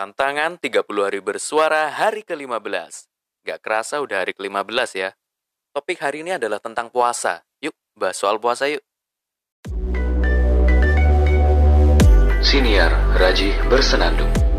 [0.00, 3.04] Tantangan 30 hari bersuara hari ke-15.
[3.44, 5.12] Gak kerasa udah hari ke-15 ya.
[5.76, 7.44] Topik hari ini adalah tentang puasa.
[7.60, 8.80] Yuk, bahas soal puasa yuk.
[12.40, 14.49] Siniar Raji Bersenandung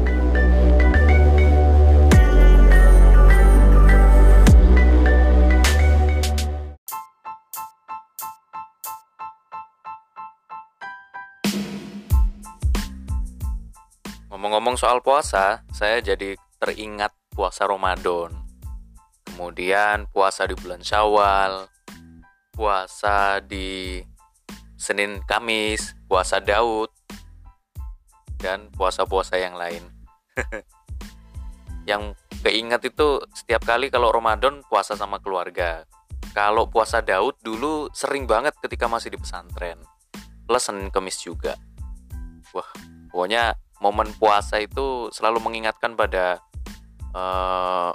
[14.41, 18.33] Ngomong-ngomong soal puasa, saya jadi teringat puasa Ramadan.
[19.21, 21.69] Kemudian puasa di bulan Syawal,
[22.49, 24.01] puasa di
[24.73, 26.89] Senin Kamis, puasa Daud,
[28.41, 29.85] dan puasa-puasa yang lain.
[31.93, 35.85] yang keinget itu setiap kali kalau Ramadan puasa sama keluarga.
[36.33, 39.77] Kalau puasa Daud dulu sering banget ketika masih di pesantren.
[40.49, 41.61] Plus Senin Kamis juga.
[42.57, 42.65] Wah,
[43.13, 46.37] pokoknya momen puasa itu selalu mengingatkan pada
[47.17, 47.89] uh,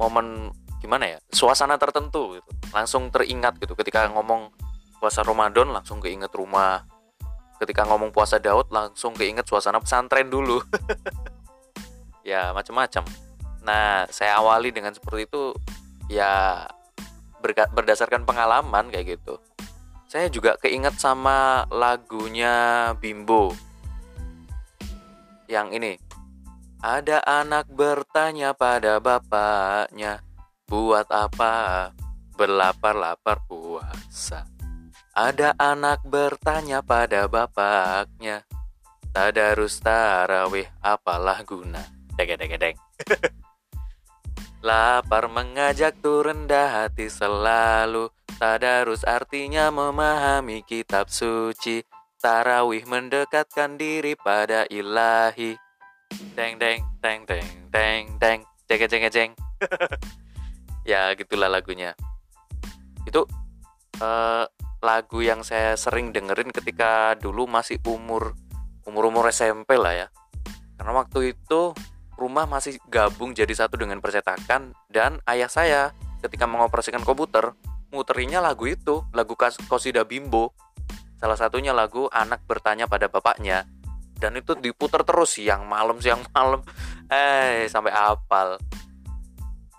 [0.00, 2.50] momen gimana ya suasana tertentu gitu.
[2.72, 3.76] Langsung teringat gitu.
[3.76, 4.50] Ketika ngomong
[4.96, 6.88] puasa Ramadan langsung keinget rumah.
[7.60, 10.58] Ketika ngomong puasa Daud langsung keinget suasana pesantren dulu.
[12.26, 13.06] Ya macam-macam.
[13.62, 15.54] Nah saya awali dengan seperti itu
[16.10, 16.66] ya
[17.70, 19.38] berdasarkan pengalaman kayak gitu.
[20.10, 23.54] Saya juga keinget sama lagunya Bimbo
[25.48, 25.98] yang ini.
[26.82, 30.20] Ada anak bertanya pada bapaknya,
[30.68, 31.90] buat apa
[32.36, 34.44] berlapar-lapar puasa?
[35.16, 38.44] Ada anak bertanya pada bapaknya,
[39.10, 41.80] tadarus tarawih apalah guna?
[42.14, 42.76] Deng deng deng.
[44.66, 51.80] Lapar mengajak tuh rendah hati selalu Tadarus artinya memahami kitab suci
[52.26, 55.54] Tarawih mendekatkan diri pada ilahi.
[56.34, 59.30] Deng deng deng deng deng deng ceng ceng ceng.
[60.90, 61.94] ya gitulah lagunya.
[63.06, 63.30] Itu
[64.02, 64.42] uh,
[64.82, 68.34] lagu yang saya sering dengerin ketika dulu masih umur
[68.82, 70.06] umur umur SMP lah ya.
[70.82, 71.78] Karena waktu itu
[72.18, 75.94] rumah masih gabung jadi satu dengan percetakan dan ayah saya
[76.26, 77.54] ketika mengoperasikan komputer
[77.94, 80.65] muterinya lagu itu lagu Kosida Bimbo
[81.16, 83.64] Salah satunya lagu Anak Bertanya Pada Bapaknya.
[84.16, 86.60] Dan itu diputar terus siang malam siang malam.
[87.08, 88.60] Eh sampai apal.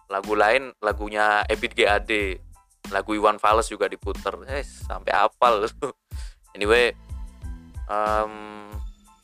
[0.09, 2.42] Lagu lain lagunya Ebit GAD.
[2.94, 4.38] Lagu Iwan Fals juga diputar.
[4.50, 5.70] Eh sampai apal.
[6.58, 6.94] anyway,
[7.90, 8.69] um,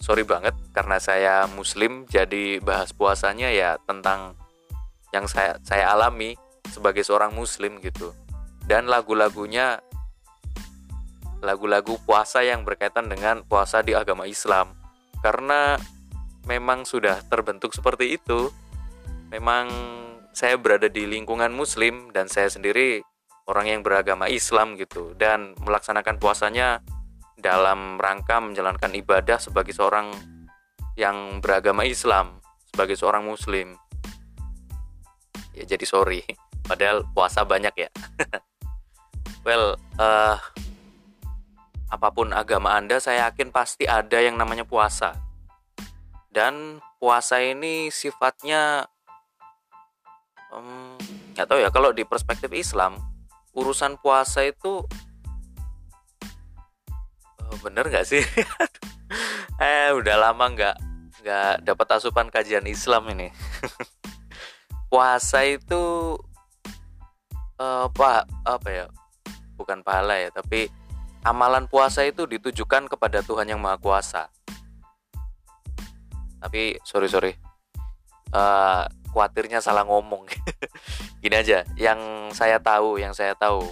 [0.02, 4.36] sorry banget karena saya muslim jadi bahas puasanya ya tentang
[5.14, 6.34] yang saya saya alami
[6.68, 8.12] sebagai seorang muslim gitu.
[8.66, 9.80] Dan lagu-lagunya
[11.44, 14.74] lagu-lagu puasa yang berkaitan dengan puasa di agama Islam.
[15.20, 15.76] Karena
[16.48, 18.52] memang sudah terbentuk seperti itu
[19.32, 19.72] memang
[20.36, 23.02] saya berada di lingkungan muslim dan saya sendiri
[23.48, 26.84] orang yang beragama Islam gitu dan melaksanakan puasanya
[27.40, 30.14] dalam rangka menjalankan ibadah sebagai seorang
[30.96, 32.40] yang beragama Islam
[32.70, 33.74] sebagai seorang muslim.
[35.54, 36.22] Ya jadi sorry
[36.66, 37.90] padahal puasa banyak ya.
[39.44, 40.40] Well uh,
[41.94, 45.14] apa pun agama Anda, saya yakin pasti ada yang namanya puasa.
[46.34, 48.90] Dan puasa ini sifatnya
[50.50, 50.98] um,
[51.38, 52.98] nggak tahu ya kalau di perspektif Islam
[53.54, 54.82] urusan puasa itu
[57.38, 58.26] oh, bener nggak sih?
[59.62, 60.76] eh udah lama nggak
[61.22, 63.30] nggak dapat asupan kajian Islam ini.
[64.90, 66.18] puasa itu
[67.62, 68.86] apa apa ya?
[69.54, 70.66] Bukan pahala ya, tapi
[71.24, 74.28] amalan puasa itu ditujukan kepada Tuhan yang Maha Kuasa.
[76.44, 77.34] Tapi sorry sorry,
[78.36, 78.84] uh,
[79.16, 80.28] khawatirnya salah ngomong.
[81.24, 83.64] Gini aja, yang saya tahu, yang saya tahu,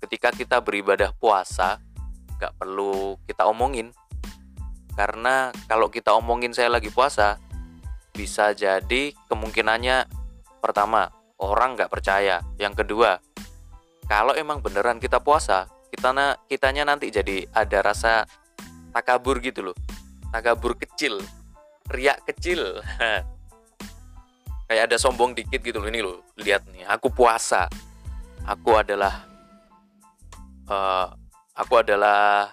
[0.00, 1.76] ketika kita beribadah puasa,
[2.40, 3.92] nggak perlu kita omongin,
[4.96, 7.36] karena kalau kita omongin saya lagi puasa,
[8.16, 10.08] bisa jadi kemungkinannya
[10.64, 13.20] pertama orang nggak percaya, yang kedua
[14.04, 18.26] kalau emang beneran kita puasa, kita na kitanya nanti jadi ada rasa
[18.90, 19.76] takabur gitu loh.
[20.34, 21.22] Takabur kecil
[21.94, 22.82] riak kecil.
[24.66, 25.86] Kayak ada sombong dikit gitu loh.
[25.86, 27.70] Ini loh lihat nih aku puasa.
[28.42, 29.22] Aku adalah
[30.66, 31.14] uh,
[31.54, 32.50] aku adalah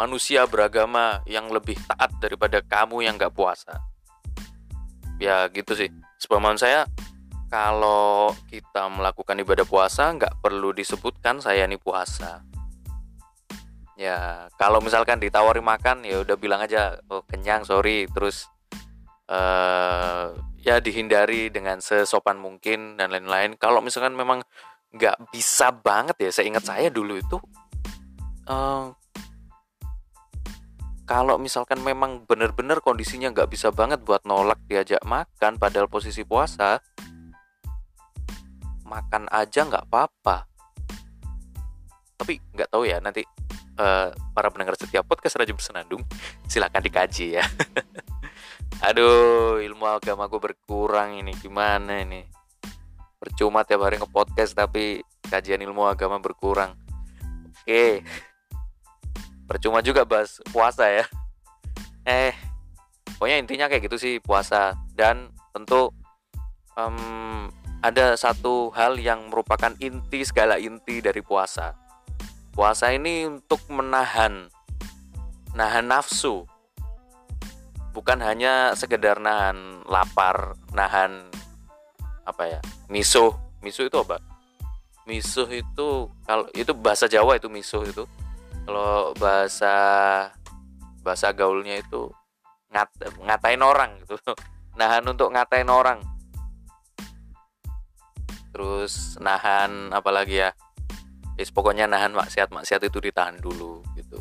[0.00, 3.76] manusia beragama yang lebih taat daripada kamu yang gak puasa.
[5.20, 5.92] Ya gitu sih.
[6.16, 6.88] Sepemahaman saya
[7.46, 12.42] kalau kita melakukan ibadah puasa nggak perlu disebutkan saya ini puasa.
[13.96, 18.10] Ya kalau misalkan ditawari makan ya udah bilang aja oh kenyang sorry.
[18.10, 18.50] Terus
[19.30, 23.54] uh, ya dihindari dengan sesopan mungkin dan lain-lain.
[23.56, 24.42] Kalau misalkan memang
[24.96, 27.36] nggak bisa banget ya saya ingat saya dulu itu
[28.48, 28.94] uh,
[31.06, 36.82] kalau misalkan memang benar-benar kondisinya nggak bisa banget buat nolak diajak makan padahal posisi puasa
[38.86, 40.46] makan aja nggak apa-apa.
[42.16, 43.26] Tapi nggak tahu ya nanti
[43.76, 46.02] uh, para pendengar setiap podcast Raja Bersenandung
[46.50, 47.44] silakan dikaji ya.
[48.86, 52.24] Aduh ilmu agama gue berkurang ini gimana ini?
[53.16, 56.76] Percuma tiap hari nge-podcast tapi kajian ilmu agama berkurang.
[57.64, 58.04] Oke.
[59.48, 61.08] Percuma juga bahas puasa ya.
[62.04, 62.36] Eh
[63.16, 64.76] pokoknya intinya kayak gitu sih puasa.
[64.92, 65.88] Dan tentu
[66.76, 67.48] um,
[67.86, 71.78] ada satu hal yang merupakan inti segala inti dari puasa.
[72.50, 74.50] Puasa ini untuk menahan
[75.54, 76.42] nahan nafsu.
[77.94, 81.30] Bukan hanya sekedar nahan lapar nahan
[82.26, 82.60] apa ya
[82.90, 83.30] misuh.
[83.62, 84.18] Misuh itu apa?
[85.06, 88.02] Misuh itu kalau itu bahasa Jawa itu misuh itu.
[88.66, 89.74] Kalau bahasa
[91.06, 92.10] bahasa gaulnya itu
[92.74, 92.90] ngat,
[93.22, 94.18] ngatain orang gitu.
[94.76, 96.02] Nahan untuk ngatain orang
[98.56, 100.50] terus nahan apalagi ya.
[101.36, 104.16] Is, pokoknya nahan maksiat maksiat itu ditahan dulu gitu.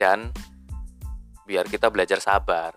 [0.00, 0.32] Dan
[1.44, 2.72] biar kita belajar sabar.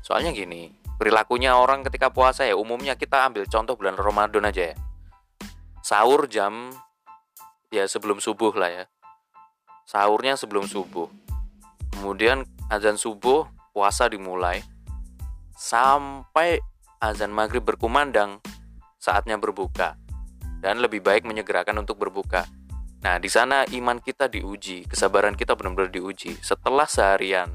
[0.00, 4.76] Soalnya gini perilakunya orang ketika puasa ya umumnya kita ambil contoh bulan Ramadan aja ya.
[5.84, 6.72] Sahur jam
[7.68, 8.84] ya sebelum subuh lah ya.
[9.84, 11.12] Sahurnya sebelum subuh.
[11.92, 13.44] Kemudian azan subuh
[13.76, 14.64] puasa dimulai.
[15.60, 16.64] Sampai
[16.96, 18.40] azan maghrib berkumandang
[19.02, 19.98] saatnya berbuka
[20.62, 22.46] dan lebih baik menyegerakan untuk berbuka.
[23.02, 26.38] Nah di sana iman kita diuji kesabaran kita benar-benar diuji.
[26.38, 27.50] Setelah seharian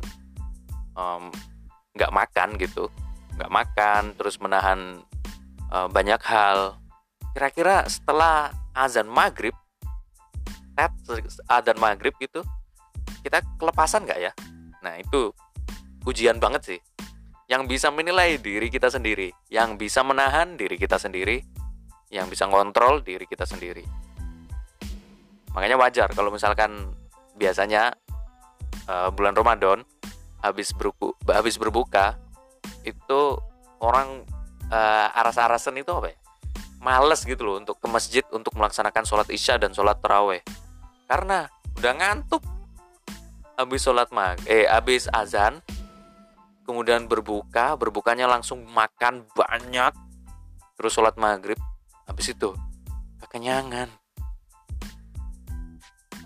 [1.95, 2.91] nggak um, makan gitu
[3.39, 4.99] nggak makan terus menahan
[5.71, 6.75] uh, banyak hal
[7.31, 9.55] kira-kira setelah azan maghrib
[10.75, 10.91] tet
[11.63, 12.44] dan maghrib gitu
[13.23, 14.31] kita kelepasan nggak ya?
[14.83, 15.31] Nah itu
[16.03, 16.79] ujian banget sih
[17.47, 21.39] yang bisa menilai diri kita sendiri yang bisa menahan diri kita sendiri
[22.11, 23.83] yang bisa ngontrol diri kita sendiri.
[25.51, 26.95] Makanya wajar kalau misalkan
[27.35, 27.95] biasanya
[28.88, 29.83] uh, bulan Ramadan
[30.39, 32.15] habis berbuka, habis berbuka
[32.88, 33.35] itu
[33.83, 34.23] orang
[34.71, 36.17] uh, aras-arasan itu apa ya?
[36.77, 40.39] Males gitu loh untuk ke masjid untuk melaksanakan sholat isya dan sholat terawih
[41.09, 41.49] karena
[41.79, 42.44] udah ngantuk
[43.57, 45.57] habis sholat mag eh habis azan
[46.68, 49.96] kemudian berbuka berbukanya langsung makan banyak.
[50.75, 51.58] Terus sholat maghrib
[52.04, 52.52] habis itu
[53.24, 53.88] kekenyangan.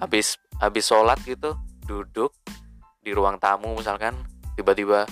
[0.02, 1.54] Habis habis sholat gitu
[1.86, 2.34] duduk
[3.06, 4.18] di ruang tamu misalkan
[4.58, 5.06] tiba-tiba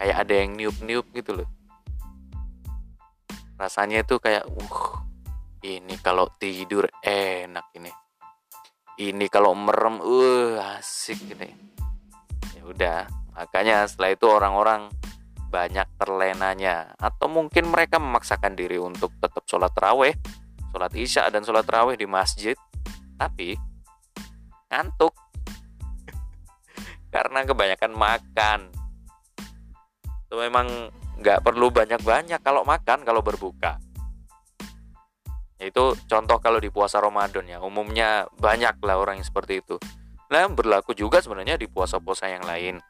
[0.00, 1.48] kayak ada yang niup-niup gitu loh.
[3.60, 5.04] Rasanya itu kayak uh
[5.60, 7.92] ini kalau tidur enak ini
[9.00, 11.48] ini kalau merem uh asik ini.
[12.52, 13.00] Ya udah
[13.32, 14.92] makanya setelah itu orang-orang
[15.48, 16.92] banyak terlenanya.
[17.00, 20.12] Atau mungkin mereka memaksakan diri untuk tetap sholat terawih
[20.70, 22.54] sholat isya dan sholat terawih di masjid.
[23.16, 23.56] Tapi
[24.68, 25.16] ngantuk.
[27.08, 28.60] Karena kebanyakan makan.
[30.28, 33.76] Itu memang nggak perlu banyak-banyak kalau makan kalau berbuka
[35.60, 39.76] itu contoh kalau di puasa Ramadan ya umumnya banyak lah orang yang seperti itu.
[40.32, 42.80] Nah berlaku juga sebenarnya di puasa-puasa yang lain.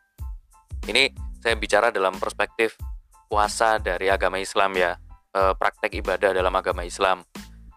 [0.86, 1.10] Ini
[1.42, 2.78] saya bicara dalam perspektif
[3.26, 4.94] puasa dari agama Islam ya
[5.34, 7.26] e, praktek ibadah dalam agama Islam.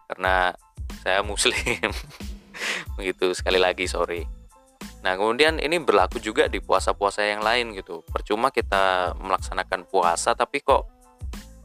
[0.06, 0.54] Karena
[1.02, 1.90] saya muslim.
[2.96, 4.22] Begitu sekali lagi sorry.
[5.02, 8.06] Nah kemudian ini berlaku juga di puasa-puasa yang lain gitu.
[8.06, 10.93] Percuma kita melaksanakan puasa tapi kok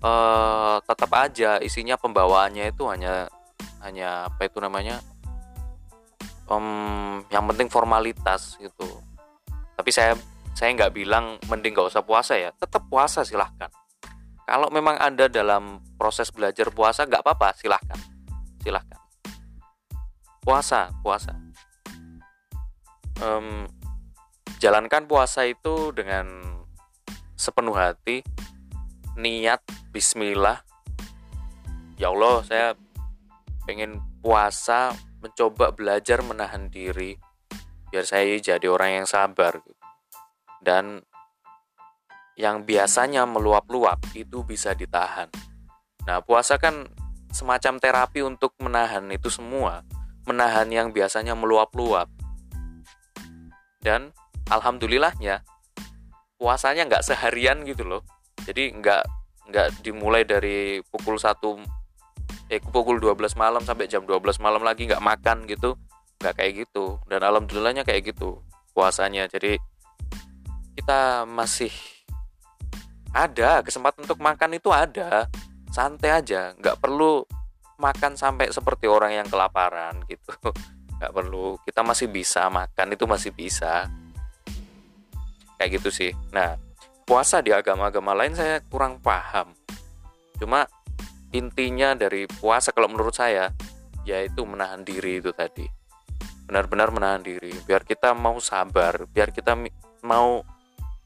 [0.03, 3.27] uh, tetap aja isinya pembawaannya itu hanya
[3.79, 4.99] hanya apa itu namanya
[6.51, 8.87] um, yang penting formalitas gitu.
[9.79, 10.15] Tapi saya
[10.57, 13.71] saya nggak bilang mending nggak usah puasa ya tetap puasa silahkan.
[14.43, 17.99] Kalau memang anda dalam proses belajar puasa nggak apa-apa silahkan.
[18.59, 18.99] Silahkan.
[20.43, 21.37] Puasa puasa.
[23.19, 23.67] Um,
[24.59, 26.27] jalankan puasa itu dengan
[27.39, 28.23] sepenuh hati
[29.19, 29.59] niat
[29.91, 30.63] Bismillah.
[31.99, 32.67] Ya Allah saya
[33.67, 37.19] pengen puasa mencoba belajar menahan diri
[37.91, 39.59] biar saya jadi orang yang sabar
[40.63, 41.03] dan
[42.39, 45.27] yang biasanya meluap-luap itu bisa ditahan.
[46.07, 46.87] Nah puasa kan
[47.35, 49.83] semacam terapi untuk menahan itu semua
[50.23, 52.07] menahan yang biasanya meluap-luap.
[53.83, 54.15] Dan
[54.47, 55.43] alhamdulillahnya
[56.39, 58.03] puasanya nggak seharian gitu loh
[58.45, 59.03] jadi nggak
[59.49, 61.57] nggak dimulai dari pukul satu
[62.49, 65.77] eh pukul 12 malam sampai jam 12 malam lagi nggak makan gitu
[66.19, 66.99] nggak kayak gitu.
[67.07, 68.43] Dan alhamdulillahnya kayak gitu
[68.75, 69.25] puasanya.
[69.31, 69.55] Jadi
[70.75, 71.71] kita masih
[73.15, 75.31] ada kesempatan untuk makan itu ada.
[75.71, 77.23] Santai aja nggak perlu
[77.79, 80.35] makan sampai seperti orang yang kelaparan gitu.
[80.99, 83.87] Nggak perlu kita masih bisa makan itu masih bisa.
[85.55, 86.11] Kayak gitu sih.
[86.35, 86.59] Nah
[87.09, 89.49] puasa di agama-agama lain saya kurang paham.
[90.37, 90.69] Cuma
[91.33, 93.49] intinya dari puasa kalau menurut saya
[94.05, 95.65] yaitu menahan diri itu tadi.
[96.45, 99.57] Benar-benar menahan diri biar kita mau sabar biar kita
[100.05, 100.45] mau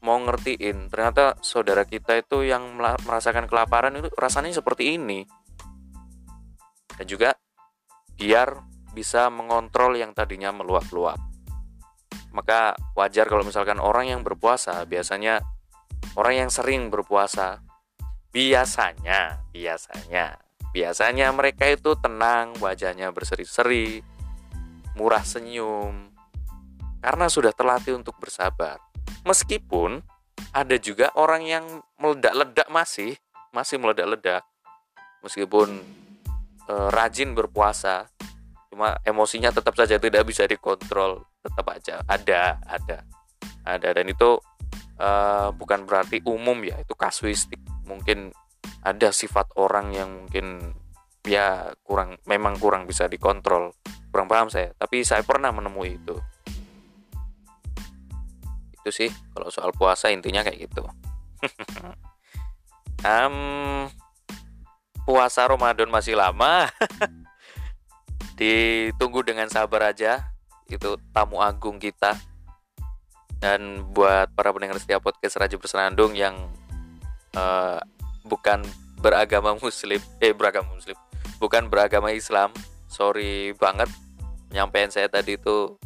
[0.04, 5.24] mau ngertiin ternyata saudara kita itu yang merasakan kelaparan itu rasanya seperti ini.
[7.00, 7.32] Dan juga
[8.20, 8.60] biar
[8.92, 11.16] bisa mengontrol yang tadinya meluap-luap.
[12.36, 15.53] Maka wajar kalau misalkan orang yang berpuasa biasanya
[16.16, 17.64] orang yang sering berpuasa.
[18.34, 20.38] Biasanya biasanya.
[20.74, 24.02] Biasanya mereka itu tenang wajahnya berseri-seri
[24.98, 26.10] murah senyum.
[26.98, 28.82] Karena sudah terlatih untuk bersabar.
[29.22, 30.02] Meskipun
[30.50, 31.64] ada juga orang yang
[31.98, 33.14] meledak-ledak masih
[33.54, 34.42] masih meledak-ledak.
[35.22, 35.78] Meskipun
[36.66, 38.10] e, rajin berpuasa
[38.74, 41.22] cuma emosinya tetap saja tidak bisa dikontrol.
[41.38, 43.06] Tetap aja ada ada.
[43.62, 44.42] Ada dan itu
[44.98, 47.60] uh, bukan berarti umum ya itu kasuistik.
[47.86, 48.30] Mungkin
[48.84, 50.74] ada sifat orang yang mungkin
[51.24, 53.72] ya kurang memang kurang bisa dikontrol.
[54.12, 56.16] Kurang paham saya tapi saya pernah menemui itu.
[58.82, 60.84] Itu sih kalau soal puasa intinya kayak gitu.
[63.04, 63.84] Um,
[65.04, 66.72] puasa Ramadan masih lama.
[68.40, 70.32] Ditunggu dengan sabar aja.
[70.72, 72.16] Itu tamu agung kita
[73.42, 76.34] dan buat para pendengar setiap podcast Raja Bersenandung yang
[77.34, 77.78] uh,
[78.26, 78.62] bukan
[79.00, 80.96] beragama muslim eh beragama muslim
[81.36, 82.54] bukan beragama Islam
[82.88, 83.90] sorry banget
[84.48, 85.76] penyampaian saya tadi itu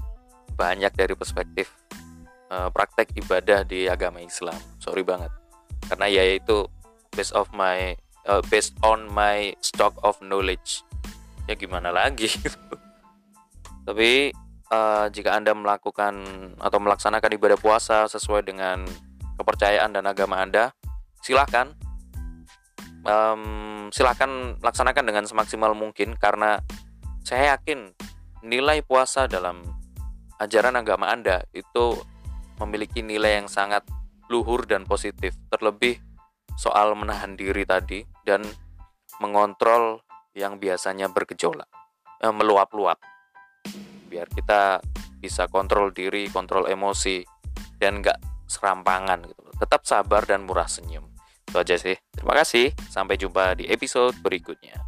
[0.55, 1.71] banyak dari perspektif
[2.53, 5.33] uh, praktek ibadah di agama Islam sorry banget.
[5.89, 6.67] Karena ya itu
[7.13, 7.97] based of my
[8.29, 10.85] uh, based on my stock of knowledge.
[11.49, 12.29] Ya gimana lagi?
[13.89, 14.33] Tapi
[14.73, 16.15] uh, jika Anda melakukan
[16.61, 18.85] atau melaksanakan ibadah puasa sesuai dengan
[19.41, 20.73] kepercayaan dan agama Anda,
[21.23, 21.73] silahkan
[23.05, 26.61] um, silahkan laksanakan dengan semaksimal mungkin karena
[27.25, 27.93] saya yakin
[28.45, 29.65] nilai puasa dalam
[30.39, 31.99] ajaran agama Anda itu
[32.63, 33.87] memiliki nilai yang sangat
[34.29, 35.99] luhur dan positif terlebih
[36.59, 38.45] soal menahan diri tadi dan
[39.23, 40.03] mengontrol
[40.35, 41.67] yang biasanya bergejolak
[42.23, 42.99] eh, meluap-luap
[44.09, 44.81] biar kita
[45.21, 47.23] bisa kontrol diri, kontrol emosi,
[47.77, 49.45] dan nggak serampangan gitu.
[49.61, 51.05] Tetap sabar dan murah senyum.
[51.45, 51.97] Itu aja sih.
[52.13, 52.73] Terima kasih.
[52.89, 54.81] Sampai jumpa di episode berikutnya.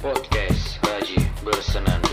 [0.00, 2.09] Podcast Haji Bersenang